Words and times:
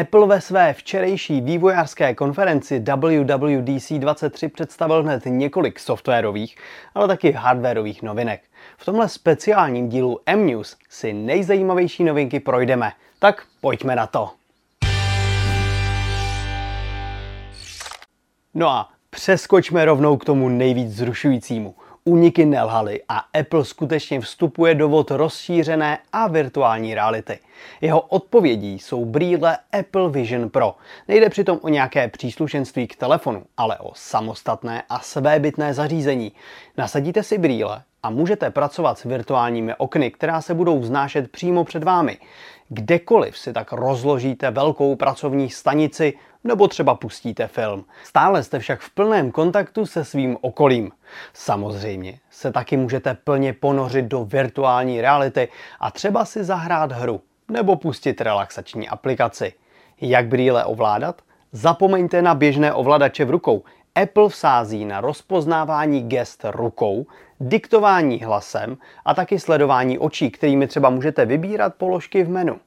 Apple 0.00 0.26
ve 0.26 0.40
své 0.40 0.74
včerejší 0.74 1.40
vývojářské 1.40 2.14
konferenci 2.14 2.80
WWDC 2.80 3.92
23 3.92 4.48
představil 4.48 5.02
hned 5.02 5.22
několik 5.26 5.80
softwarových, 5.80 6.56
ale 6.94 7.08
taky 7.08 7.32
hardwarových 7.32 8.02
novinek. 8.02 8.42
V 8.76 8.84
tomhle 8.84 9.08
speciálním 9.08 9.88
dílu 9.88 10.20
M-News 10.26 10.76
si 10.88 11.12
nejzajímavější 11.12 12.04
novinky 12.04 12.40
projdeme. 12.40 12.92
Tak 13.18 13.46
pojďme 13.60 13.96
na 13.96 14.06
to. 14.06 14.30
No 18.54 18.68
a 18.68 18.90
přeskočme 19.10 19.84
rovnou 19.84 20.16
k 20.16 20.24
tomu 20.24 20.48
nejvíc 20.48 20.90
zrušujícímu. 20.90 21.74
Úniky 22.04 22.44
nelhaly 22.44 23.02
a 23.08 23.24
Apple 23.40 23.64
skutečně 23.64 24.20
vstupuje 24.20 24.74
do 24.74 24.88
vod 24.88 25.10
rozšířené 25.10 25.98
a 26.12 26.28
virtuální 26.28 26.94
reality. 26.94 27.38
Jeho 27.80 28.00
odpovědí 28.00 28.78
jsou 28.78 29.04
brýle 29.04 29.58
Apple 29.78 30.10
Vision 30.10 30.50
Pro. 30.50 30.76
Nejde 31.08 31.28
přitom 31.28 31.58
o 31.62 31.68
nějaké 31.68 32.08
příslušenství 32.08 32.86
k 32.86 32.96
telefonu, 32.96 33.44
ale 33.56 33.78
o 33.78 33.90
samostatné 33.94 34.82
a 34.88 35.00
svébytné 35.00 35.74
zařízení. 35.74 36.32
Nasadíte 36.76 37.22
si 37.22 37.38
brýle 37.38 37.82
a 38.02 38.10
můžete 38.10 38.50
pracovat 38.50 38.98
s 38.98 39.04
virtuálními 39.04 39.74
okny, 39.78 40.10
která 40.10 40.40
se 40.40 40.54
budou 40.54 40.78
vznášet 40.78 41.30
přímo 41.30 41.64
před 41.64 41.84
vámi. 41.84 42.18
Kdekoliv 42.68 43.38
si 43.38 43.52
tak 43.52 43.72
rozložíte 43.72 44.50
velkou 44.50 44.96
pracovní 44.96 45.50
stanici 45.50 46.14
nebo 46.44 46.68
třeba 46.68 46.94
pustíte 46.94 47.46
film. 47.46 47.84
Stále 48.04 48.42
jste 48.42 48.58
však 48.58 48.80
v 48.80 48.90
plném 48.90 49.30
kontaktu 49.30 49.86
se 49.86 50.04
svým 50.04 50.36
okolím. 50.40 50.90
Samozřejmě 51.32 52.18
se 52.30 52.52
taky 52.52 52.76
můžete 52.76 53.14
plně 53.14 53.52
ponořit 53.52 54.04
do 54.04 54.24
virtuální 54.24 55.00
reality 55.00 55.48
a 55.80 55.90
třeba 55.90 56.24
si 56.24 56.44
zahrát 56.44 56.92
hru 56.92 57.20
nebo 57.48 57.76
pustit 57.76 58.20
relaxační 58.20 58.88
aplikaci. 58.88 59.52
Jak 60.00 60.26
brýle 60.26 60.64
ovládat? 60.64 61.22
Zapomeňte 61.52 62.22
na 62.22 62.34
běžné 62.34 62.72
ovladače 62.72 63.24
v 63.24 63.30
rukou. 63.30 63.62
Apple 63.94 64.28
vsází 64.28 64.84
na 64.84 65.00
rozpoznávání 65.00 66.08
gest 66.08 66.44
rukou, 66.50 67.06
diktování 67.40 68.18
hlasem 68.18 68.78
a 69.04 69.14
taky 69.14 69.38
sledování 69.38 69.98
očí, 69.98 70.30
kterými 70.30 70.66
třeba 70.66 70.90
můžete 70.90 71.26
vybírat 71.26 71.74
položky 71.74 72.24
v 72.24 72.28
menu. 72.28 72.60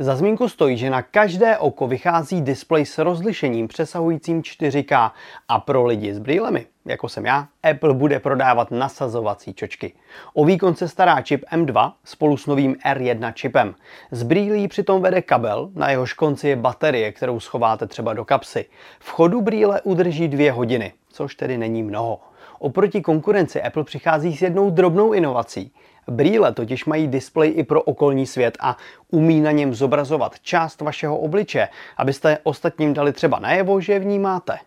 Za 0.00 0.16
zmínku 0.16 0.48
stojí, 0.48 0.76
že 0.76 0.90
na 0.90 1.02
každé 1.02 1.58
oko 1.58 1.86
vychází 1.86 2.42
displej 2.42 2.86
s 2.86 2.98
rozlišením 2.98 3.68
přesahujícím 3.68 4.42
4K 4.42 5.10
a 5.48 5.60
pro 5.60 5.86
lidi 5.86 6.14
s 6.14 6.18
brýlemi, 6.18 6.66
jako 6.84 7.08
jsem 7.08 7.26
já, 7.26 7.48
Apple 7.70 7.94
bude 7.94 8.20
prodávat 8.20 8.70
nasazovací 8.70 9.54
čočky. 9.54 9.92
O 10.34 10.44
výkon 10.44 10.74
se 10.74 10.88
stará 10.88 11.22
čip 11.22 11.44
M2 11.52 11.92
spolu 12.04 12.36
s 12.36 12.46
novým 12.46 12.74
R1 12.74 13.32
čipem. 13.32 13.74
Z 14.10 14.22
brýlí 14.22 14.68
přitom 14.68 15.02
vede 15.02 15.22
kabel, 15.22 15.70
na 15.74 15.90
jehož 15.90 16.12
konci 16.12 16.48
je 16.48 16.56
baterie, 16.56 17.12
kterou 17.12 17.40
schováte 17.40 17.86
třeba 17.86 18.14
do 18.14 18.24
kapsy. 18.24 18.64
V 18.98 19.10
chodu 19.10 19.40
brýle 19.40 19.80
udrží 19.80 20.28
dvě 20.28 20.52
hodiny, 20.52 20.92
což 21.18 21.34
tedy 21.34 21.58
není 21.58 21.82
mnoho. 21.82 22.20
Oproti 22.58 23.00
konkurenci 23.00 23.62
Apple 23.62 23.84
přichází 23.84 24.36
s 24.36 24.42
jednou 24.42 24.70
drobnou 24.70 25.12
inovací. 25.12 25.72
Brýle 26.08 26.54
totiž 26.54 26.84
mají 26.84 27.08
displej 27.08 27.52
i 27.56 27.64
pro 27.64 27.82
okolní 27.82 28.26
svět 28.26 28.58
a 28.60 28.76
umí 29.10 29.40
na 29.40 29.50
něm 29.50 29.74
zobrazovat 29.74 30.40
část 30.40 30.80
vašeho 30.80 31.18
obliče, 31.18 31.68
abyste 31.96 32.38
ostatním 32.42 32.94
dali 32.94 33.12
třeba 33.12 33.38
najevo, 33.38 33.80
že 33.80 33.98
vnímáte. 33.98 34.58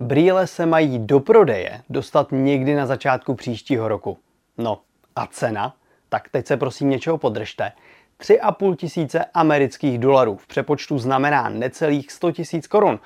Brýle 0.00 0.46
se 0.46 0.66
mají 0.66 0.98
do 0.98 1.20
prodeje 1.20 1.82
dostat 1.90 2.28
někdy 2.32 2.74
na 2.74 2.86
začátku 2.86 3.34
příštího 3.34 3.88
roku. 3.88 4.18
No 4.58 4.80
a 5.16 5.26
cena? 5.26 5.74
Tak 6.08 6.28
teď 6.28 6.46
se 6.46 6.56
prosím 6.56 6.90
něčeho 6.90 7.18
podržte. 7.18 7.72
3,5 8.20 8.76
tisíce 8.76 9.24
amerických 9.34 9.98
dolarů 9.98 10.36
v 10.36 10.46
přepočtu 10.46 10.98
znamená 10.98 11.48
necelých 11.48 12.12
100 12.12 12.32
tisíc 12.32 12.66
korun. 12.66 13.00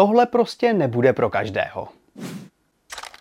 Tohle 0.00 0.26
prostě 0.26 0.72
nebude 0.72 1.12
pro 1.12 1.30
každého. 1.30 1.88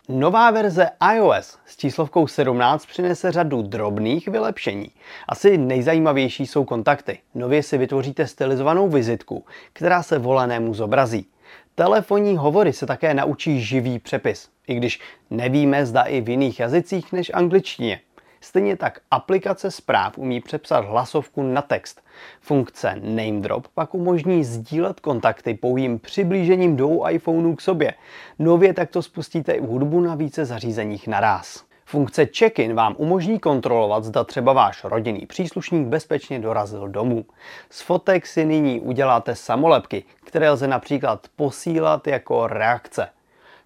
Nová 0.10 0.52
verze 0.52 0.90
iOS 1.16 1.58
s 1.66 1.78
číslovkou 1.78 2.28
17 2.28 2.86
přinese 2.86 3.32
řadu 3.32 3.62
drobných 3.62 4.28
vylepšení. 4.28 4.92
Asi 5.28 5.58
nejzajímavější 5.58 6.48
jsou 6.48 6.66
kontakty. 6.66 7.20
Nově 7.36 7.64
si 7.64 7.78
vytvoříte 7.78 8.28
stylizovanou 8.28 8.90
vizitku, 8.90 9.46
která 9.74 10.04
se 10.04 10.18
volanému 10.20 10.74
zobrazí. 10.74 11.26
Telefonní 11.76 12.38
hovory 12.38 12.74
se 12.74 12.86
také 12.86 13.14
naučí 13.14 13.62
živý 13.62 14.00
přepis, 14.00 14.50
i 14.68 14.76
když 14.76 15.00
nevíme, 15.30 15.86
zda 15.86 16.02
i 16.02 16.22
v 16.22 16.30
jiných 16.30 16.60
jazycích 16.60 17.14
než 17.14 17.32
angličtině. 17.34 18.00
Stejně 18.42 18.78
tak 18.78 19.00
aplikace 19.12 19.72
zpráv 19.72 20.18
umí 20.18 20.42
přepsat 20.42 20.86
hlasovku 20.86 21.44
na 21.44 21.62
text. 21.62 22.02
Funkce 22.42 22.96
Name 22.96 23.40
Drop 23.42 23.68
pak 23.68 23.94
umožní 23.94 24.44
sdílet 24.44 25.00
kontakty 25.00 25.54
pouhým 25.54 26.00
přiblížením 26.00 26.76
dvou 26.76 27.10
iPhoneů 27.10 27.56
k 27.56 27.62
sobě. 27.62 27.94
Nově 28.40 28.74
takto 28.74 29.02
spustíte 29.02 29.52
i 29.52 29.66
hudbu 29.66 30.02
na 30.02 30.16
více 30.16 30.46
zařízeních 30.46 31.08
naraz. 31.08 31.64
Funkce 31.86 32.26
check-in 32.26 32.74
vám 32.74 32.96
umožní 32.98 33.40
kontrolovat, 33.40 34.04
zda 34.04 34.24
třeba 34.24 34.54
váš 34.54 34.84
rodinný 34.84 35.26
příslušník 35.26 35.88
bezpečně 35.88 36.40
dorazil 36.40 36.88
domů. 36.88 37.26
Z 37.70 37.82
fotek 37.82 38.28
si 38.28 38.46
nyní 38.46 38.80
uděláte 38.80 39.36
samolepky, 39.36 40.04
které 40.24 40.52
lze 40.52 40.68
například 40.68 41.28
posílat 41.36 42.08
jako 42.08 42.48
reakce. 42.48 43.10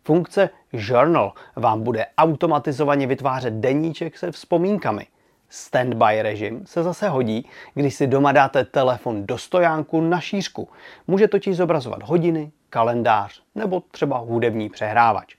Funkce 0.06 0.50
Journal 0.74 1.34
vám 1.56 1.84
bude 1.84 2.06
automatizovaně 2.18 3.08
vytvářet 3.08 3.54
deníček 3.54 4.18
se 4.18 4.32
vzpomínkami. 4.32 5.08
Standby 5.50 6.22
režim 6.22 6.66
se 6.66 6.84
zase 6.84 7.10
hodí, 7.10 7.50
když 7.74 7.96
si 7.96 8.08
doma 8.08 8.32
dáte 8.32 8.66
telefon 8.66 9.26
do 9.26 9.38
stojánku 9.38 10.02
na 10.02 10.20
šířku. 10.20 10.70
Může 11.08 11.28
totiž 11.28 11.58
zobrazovat 11.58 12.04
hodiny, 12.04 12.52
kalendář 12.70 13.42
nebo 13.56 13.84
třeba 13.92 14.18
hudební 14.18 14.70
přehrávač. 14.70 15.36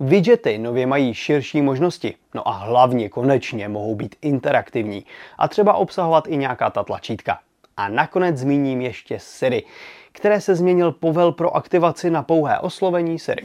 Widgety 0.00 0.58
nově 0.58 0.86
mají 0.86 1.14
širší 1.14 1.62
možnosti, 1.62 2.14
no 2.34 2.48
a 2.48 2.52
hlavně 2.52 3.08
konečně 3.08 3.68
mohou 3.68 3.94
být 3.94 4.16
interaktivní 4.22 5.04
a 5.38 5.48
třeba 5.48 5.74
obsahovat 5.74 6.28
i 6.28 6.36
nějaká 6.36 6.70
ta 6.70 6.82
tlačítka. 6.82 7.38
A 7.76 7.88
nakonec 7.88 8.36
zmíním 8.36 8.80
ještě 8.80 9.18
Siri, 9.18 9.64
které 10.12 10.40
se 10.40 10.54
změnil 10.54 10.92
povel 10.92 11.32
pro 11.32 11.56
aktivaci 11.56 12.10
na 12.10 12.22
pouhé 12.22 12.58
oslovení 12.58 13.18
Siri. 13.18 13.42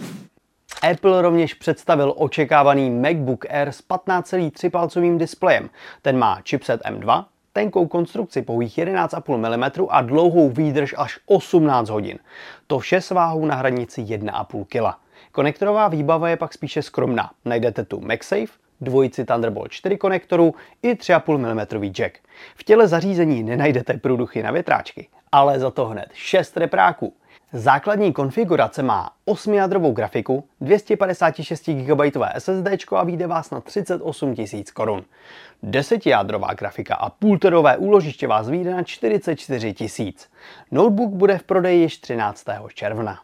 Apple 0.92 1.22
rovněž 1.22 1.54
představil 1.54 2.14
očekávaný 2.18 2.90
MacBook 2.90 3.46
Air 3.50 3.68
s 3.68 3.84
15,3 3.90 4.70
palcovým 4.70 5.18
displejem. 5.18 5.70
Ten 6.02 6.18
má 6.18 6.42
chipset 6.50 6.82
M2, 6.82 7.26
tenkou 7.54 7.88
konstrukci 7.88 8.42
pouhých 8.42 8.78
11,5 8.78 9.38
mm 9.38 9.88
a 9.90 10.02
dlouhou 10.02 10.50
výdrž 10.50 10.96
až 10.98 11.20
18 11.26 11.90
hodin. 11.90 12.20
To 12.68 12.80
vše 12.80 13.02
s 13.02 13.10
váhou 13.12 13.46
na 13.46 13.56
hranici 13.56 14.02
1,5 14.02 14.66
kg. 14.66 14.98
Konektorová 15.32 15.88
výbava 15.88 16.30
je 16.30 16.38
pak 16.38 16.54
spíše 16.54 16.82
skromná. 16.82 17.32
Najdete 17.46 17.86
tu 17.86 18.02
MagSafe, 18.02 18.54
dvojici 18.82 19.26
Thunderbolt 19.26 19.72
4 19.72 19.98
konektorů 19.98 20.56
i 20.82 20.94
3,5 20.94 21.38
mm 21.38 21.92
jack. 21.92 22.18
V 22.56 22.64
těle 22.64 22.88
zařízení 22.88 23.44
nenajdete 23.44 23.94
průduchy 23.94 24.44
na 24.44 24.52
větráčky, 24.52 25.08
ale 25.32 25.60
za 25.60 25.72
to 25.72 25.86
hned 25.86 26.10
6 26.14 26.58
repráků. 26.58 27.14
Základní 27.56 28.14
konfigurace 28.14 28.84
má 28.84 29.12
8-jádrovou 29.28 29.94
grafiku, 29.94 30.44
256 30.62 31.70
GB 31.70 32.02
SSD 32.38 32.68
a 32.96 33.04
vyjde 33.04 33.28
vás 33.28 33.52
na 33.52 33.62
38 33.62 34.36
000 34.54 34.64
korun. 34.74 35.04
10-jádrová 35.64 36.56
grafika 36.56 36.96
a 36.96 37.10
půlterové 37.10 37.78
úložiště 37.78 38.28
vás 38.28 38.50
vyjde 38.50 38.74
na 38.74 38.84
44 38.84 39.76
000. 40.00 40.12
Notebook 40.72 41.12
bude 41.12 41.38
v 41.38 41.44
prodeji 41.44 41.82
již 41.82 41.98
13. 41.98 42.46
června. 42.74 43.20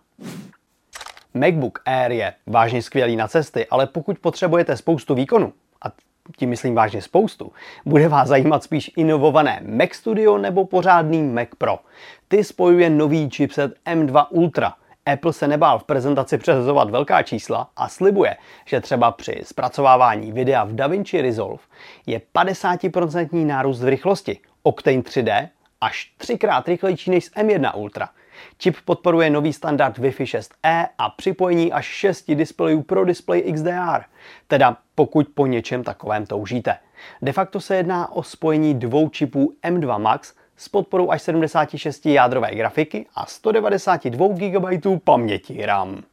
MacBook 1.34 1.82
Air 1.86 2.12
je 2.12 2.34
vážně 2.48 2.82
skvělý 2.82 3.16
na 3.16 3.28
cesty, 3.28 3.68
ale 3.68 3.88
pokud 3.88 4.20
potřebujete 4.20 4.78
spoustu 4.78 5.16
výkonu, 5.16 5.54
a 5.82 5.92
tím 6.38 6.50
myslím 6.50 6.76
vážně 6.76 7.02
spoustu, 7.02 7.52
bude 7.86 8.08
vás 8.08 8.28
zajímat 8.28 8.64
spíš 8.64 8.92
inovované 8.98 9.62
Mac 9.66 9.94
Studio 9.94 10.38
nebo 10.38 10.66
pořádný 10.66 11.24
Mac 11.24 11.48
Pro. 11.58 11.80
Ty 12.28 12.44
spojuje 12.44 12.90
nový 12.90 13.30
chipset 13.30 13.72
M2 13.86 14.26
Ultra. 14.30 14.74
Apple 15.06 15.34
se 15.34 15.48
nebál 15.48 15.80
v 15.80 15.84
prezentaci 15.84 16.38
přehazovat 16.38 16.90
velká 16.90 17.24
čísla 17.24 17.70
a 17.76 17.90
slibuje, 17.90 18.38
že 18.66 18.82
třeba 18.82 19.12
při 19.12 19.42
zpracovávání 19.44 20.32
videa 20.32 20.64
v 20.64 20.74
DaVinci 20.74 21.22
Resolve 21.22 21.64
je 22.06 22.22
50% 22.36 23.46
nárůst 23.46 23.82
v 23.82 23.88
rychlosti, 23.88 24.40
Octane 24.64 24.98
3D 24.98 25.50
až 25.82 26.12
třikrát 26.18 26.68
rychlejší 26.68 27.12
než 27.12 27.26
z 27.26 27.32
M1 27.32 27.72
Ultra. 27.78 28.10
Čip 28.58 28.76
podporuje 28.86 29.30
nový 29.30 29.54
standard 29.54 29.98
Wi-Fi 29.98 30.24
6E 30.40 30.88
a 30.98 31.10
připojení 31.10 31.74
až 31.74 31.86
6 31.86 32.32
displejů 32.32 32.82
pro 32.84 33.06
display 33.06 33.42
XDR, 33.54 34.04
teda 34.48 34.78
pokud 34.96 35.28
po 35.34 35.48
něčem 35.48 35.84
takovém 35.84 36.26
toužíte. 36.26 36.78
De 37.22 37.32
facto 37.32 37.62
se 37.62 37.76
jedná 37.76 38.12
o 38.12 38.24
spojení 38.24 38.74
dvou 38.74 39.10
čipů 39.10 39.54
M2 39.64 40.00
Max 40.00 40.34
s 40.58 40.70
podporou 40.70 41.12
až 41.12 41.22
76 41.22 42.06
jádrové 42.06 42.56
grafiky 42.56 43.06
a 43.16 43.26
192 43.26 44.28
GB 44.28 45.04
paměti 45.04 45.66
RAM. 45.66 46.04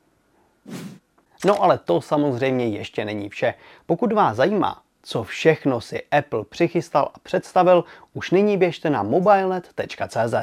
No 1.44 1.62
ale 1.62 1.78
to 1.78 2.00
samozřejmě 2.00 2.68
ještě 2.68 3.04
není 3.04 3.28
vše. 3.28 3.54
Pokud 3.86 4.12
vás 4.12 4.36
zajímá, 4.36 4.82
co 5.02 5.24
všechno 5.24 5.80
si 5.80 6.02
Apple 6.10 6.44
přichystal 6.44 7.10
a 7.14 7.18
představil, 7.18 7.84
už 8.14 8.30
nyní 8.30 8.56
běžte 8.56 8.90
na 8.90 9.02
mobilenet.cz. 9.02 10.34